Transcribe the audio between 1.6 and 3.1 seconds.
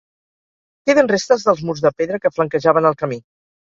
murs de pedra que flanquejaven el